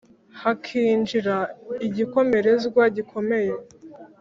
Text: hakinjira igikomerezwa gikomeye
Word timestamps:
hakinjira 0.41 1.35
igikomerezwa 1.87 2.83
gikomeye 2.95 3.53